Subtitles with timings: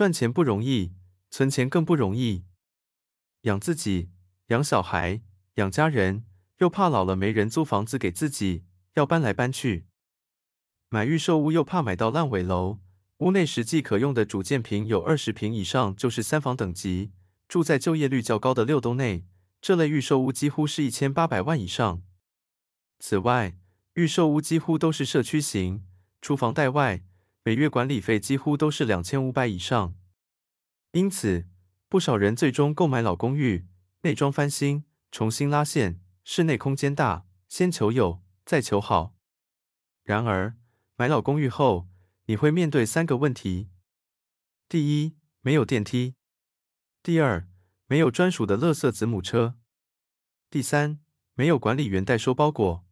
[0.00, 0.94] 赚钱不容易，
[1.30, 2.46] 存钱更不容易。
[3.42, 4.08] 养自己、
[4.46, 5.20] 养小孩、
[5.56, 6.24] 养家人，
[6.56, 9.84] 又怕老了没人租房子给自己，要搬来搬去。
[10.88, 12.78] 买预售屋又怕买到烂尾楼，
[13.18, 17.12] 屋内实际可用的主建平有二十平以上就是三房等级。
[17.46, 19.26] 住在就业率较高的六栋内，
[19.60, 22.02] 这类预售屋几乎是一千八百万以上。
[22.98, 23.58] 此外，
[23.92, 25.84] 预售屋几乎都是社区型，
[26.22, 27.02] 厨房带外，
[27.42, 29.94] 每月管理费几乎都是两千五百以上。
[30.92, 31.48] 因此，
[31.88, 33.66] 不少人最终购买老公寓，
[34.02, 39.16] 内装翻新，重新拉线，室内空间大，先求有，再求好。
[40.02, 40.56] 然而，
[40.96, 41.88] 买老公寓后，
[42.26, 43.70] 你会面对三个问题：
[44.68, 46.16] 第一，没有电梯。
[47.02, 47.48] 第二，
[47.86, 49.54] 没有专属的垃圾子母车；
[50.50, 51.00] 第三，
[51.34, 52.86] 没有管理员代收包裹。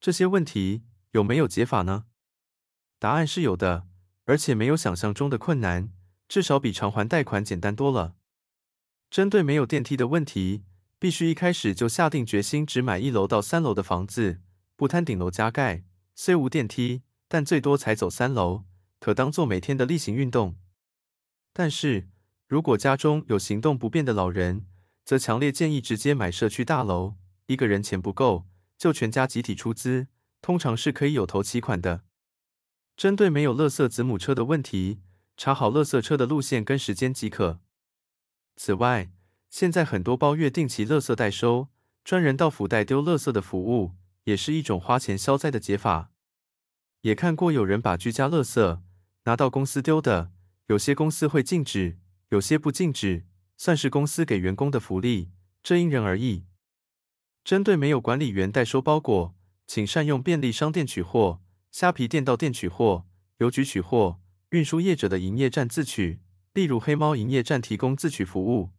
[0.00, 2.06] 这些问题有没有解法呢？
[3.02, 3.88] 答案是有的，
[4.26, 5.90] 而且没有想象中的困难，
[6.28, 8.14] 至少比偿还贷款简单多了。
[9.10, 10.62] 针对没有电梯的问题，
[11.00, 14.40] 必须一开始就下定决心只买一楼到三楼的房子，
[14.76, 15.82] 不贪顶楼加盖。
[16.14, 18.62] 虽无电梯，但最多才走三楼，
[19.00, 20.54] 可当做每天的例行运动。
[21.52, 22.08] 但是，
[22.46, 24.64] 如果家中有行动不便的老人，
[25.04, 27.16] 则强烈建议直接买社区大楼。
[27.46, 28.46] 一个人钱不够，
[28.78, 30.06] 就全家集体出资，
[30.40, 32.04] 通常是可以有头期款的。
[32.96, 35.00] 针对没有垃圾子母车的问题，
[35.36, 37.60] 查好垃圾车的路线跟时间即可。
[38.56, 39.10] 此外，
[39.48, 41.68] 现在很多包月定期垃圾代收，
[42.04, 43.92] 专人到府代丢垃圾的服务，
[44.24, 46.10] 也是一种花钱消灾的解法。
[47.00, 48.80] 也看过有人把居家垃圾
[49.24, 50.30] 拿到公司丢的，
[50.66, 51.98] 有些公司会禁止。
[52.28, 53.26] 有些不禁止，
[53.58, 55.32] 算是公司给员工的福利，
[55.62, 56.46] 这因人而异。
[57.44, 59.34] 针对没有管理员代收包裹，
[59.66, 63.06] 请善用便利商店取货、虾皮店到店取货、
[63.38, 64.20] 邮局取货、
[64.50, 66.20] 运输业者的营业站自取，
[66.52, 68.72] 例如黑猫营业站提供自取服务。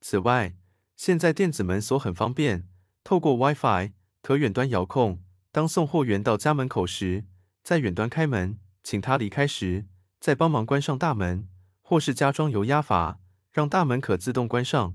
[0.00, 0.56] 此外，
[0.96, 2.66] 现在电子门锁很方便，
[3.04, 3.92] 透过 WiFi
[4.22, 5.22] 可远端遥控，
[5.52, 7.26] 当送货员到家门口时，
[7.62, 9.86] 在远端开门，请他离开时，
[10.18, 11.46] 再帮忙关上大门。
[11.82, 13.18] 或是加装油压阀，
[13.50, 14.94] 让大门可自动关上。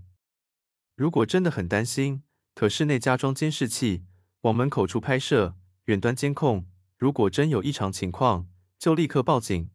[0.96, 2.22] 如果真的很担心，
[2.54, 4.04] 可室内加装监视器，
[4.42, 5.56] 往门口处拍摄，
[5.86, 6.68] 远端监控。
[7.04, 8.48] 如果真有异常情况，
[8.80, 9.70] 就立刻报警。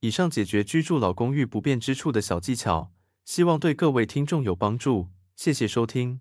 [0.00, 2.92] 以上解决居住老公寓不便之处的小技巧，
[3.24, 5.10] 希望对各位听众有帮助。
[5.36, 6.20] 谢谢收听。